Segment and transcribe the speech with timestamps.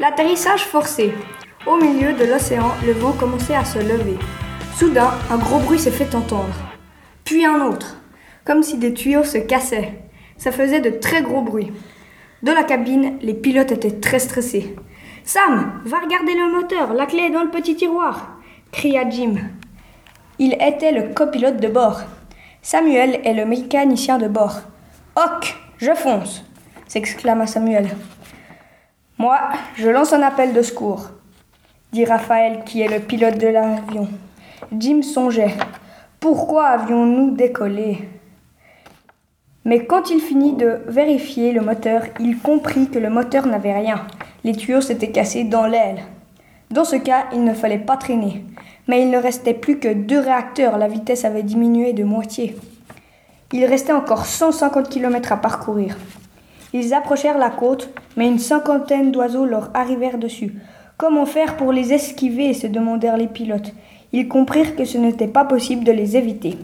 [0.00, 1.12] L'atterrissage forcé.
[1.66, 4.16] Au milieu de l'océan, le vent commençait à se lever.
[4.76, 6.54] Soudain, un gros bruit s'est fait entendre.
[7.24, 7.96] Puis un autre,
[8.44, 9.98] comme si des tuyaux se cassaient.
[10.36, 11.72] Ça faisait de très gros bruits.
[12.44, 14.76] De la cabine, les pilotes étaient très stressés.
[15.24, 18.38] Sam, va regarder le moteur, la clé est dans le petit tiroir,
[18.70, 19.34] cria Jim.
[20.38, 22.02] Il était le copilote de bord.
[22.62, 24.60] Samuel est le mécanicien de bord.
[25.16, 26.44] Ok, je fonce,
[26.86, 27.88] s'exclama Samuel.
[29.20, 29.36] Moi,
[29.74, 31.10] je lance un appel de secours,
[31.92, 34.06] dit Raphaël, qui est le pilote de l'avion.
[34.70, 35.56] Jim songeait.
[36.20, 38.08] Pourquoi avions-nous décollé?
[39.64, 44.06] Mais quand il finit de vérifier le moteur, il comprit que le moteur n'avait rien.
[44.44, 46.04] Les tuyaux s'étaient cassés dans l'aile.
[46.70, 48.44] Dans ce cas, il ne fallait pas traîner.
[48.86, 52.56] Mais il ne restait plus que deux réacteurs, la vitesse avait diminué de moitié.
[53.52, 55.96] Il restait encore 150 km à parcourir.
[56.72, 60.52] Ils approchèrent la côte, mais une cinquantaine d'oiseaux leur arrivèrent dessus.
[60.96, 63.72] Comment faire pour les esquiver se demandèrent les pilotes.
[64.12, 66.58] Ils comprirent que ce n'était pas possible de les éviter.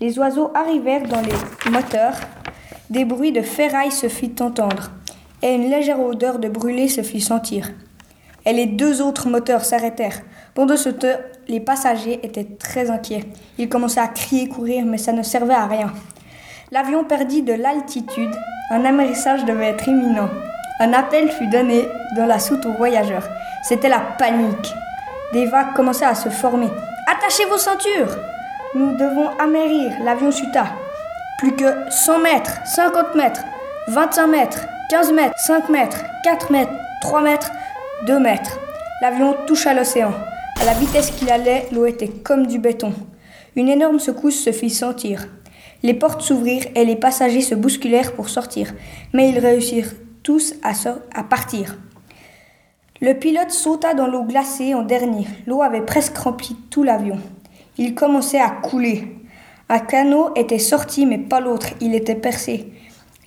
[0.00, 2.14] Les oiseaux arrivèrent dans les moteurs.
[2.88, 4.92] Des bruits de ferraille se fit entendre,
[5.42, 7.72] et une légère odeur de brûlé se fit sentir.
[8.44, 10.22] Et les deux autres moteurs s'arrêtèrent.
[10.54, 13.24] Pendant ce temps, les passagers étaient très inquiets.
[13.58, 15.92] Ils commençaient à crier, courir, mais ça ne servait à rien.
[16.70, 18.36] L'avion perdit de l'altitude
[18.68, 20.28] un amérissage devait être imminent.
[20.78, 23.26] Un appel fut donné dans la soute aux voyageurs.
[23.62, 24.74] C'était la panique.
[25.32, 26.68] Des vagues commençaient à se former.
[27.06, 28.14] Attachez vos ceintures
[28.74, 30.66] Nous devons amérir, l'avion chuta.
[31.38, 33.42] Plus que 100 mètres, 50 mètres,
[33.88, 37.50] 25 mètres, 15 mètres, 5 mètres, 4 mètres, 3 mètres,
[38.06, 38.58] 2 mètres.
[39.00, 40.12] L'avion toucha l'océan.
[40.60, 42.92] À la vitesse qu'il allait, l'eau était comme du béton.
[43.56, 45.26] Une énorme secousse se fit sentir.
[45.82, 48.74] Les portes s'ouvrirent et les passagers se bousculèrent pour sortir,
[49.14, 49.92] mais ils réussirent
[50.26, 50.72] tous à,
[51.14, 51.78] à partir.
[53.00, 55.24] Le pilote sauta dans l'eau glacée en dernier.
[55.46, 57.20] L'eau avait presque rempli tout l'avion.
[57.78, 59.04] Il commençait à couler.
[59.68, 62.72] Un canot était sorti, mais pas l'autre, il était percé.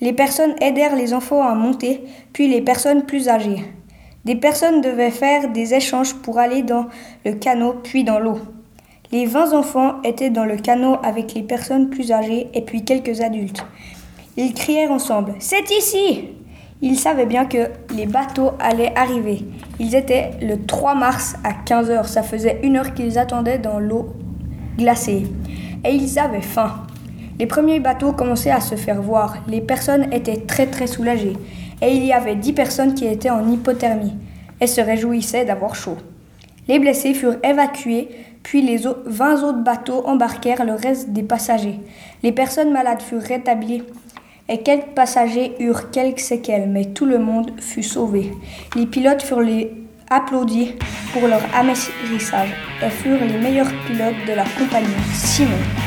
[0.01, 2.03] Les personnes aidèrent les enfants à monter,
[2.33, 3.63] puis les personnes plus âgées.
[4.25, 6.87] Des personnes devaient faire des échanges pour aller dans
[7.23, 8.39] le canot, puis dans l'eau.
[9.13, 13.21] Les vingt enfants étaient dans le canot avec les personnes plus âgées et puis quelques
[13.21, 13.65] adultes.
[14.35, 16.38] Ils crièrent ensemble C'est ici
[16.81, 19.45] Ils savaient bien que les bateaux allaient arriver.
[19.79, 22.07] Ils étaient le 3 mars à 15 heures.
[22.07, 24.15] Ça faisait une heure qu'ils attendaient dans l'eau
[24.77, 25.27] glacée.
[25.83, 26.85] Et ils avaient faim.
[27.37, 29.37] Les premiers bateaux commençaient à se faire voir.
[29.47, 31.35] Les personnes étaient très très soulagées.
[31.81, 34.15] Et il y avait dix personnes qui étaient en hypothermie
[34.61, 35.97] et se réjouissaient d'avoir chaud.
[36.69, 38.09] Les blessés furent évacués
[38.43, 41.79] puis les 20 autres bateaux embarquèrent le reste des passagers.
[42.23, 43.83] Les personnes malades furent rétablies
[44.49, 48.31] et quelques passagers eurent quelques séquelles, mais tout le monde fut sauvé.
[48.75, 49.69] Les pilotes furent
[50.09, 50.73] applaudis
[51.13, 52.49] pour leur amérissage
[52.83, 54.87] et furent les meilleurs pilotes de la compagnie.
[55.13, 55.78] Simon.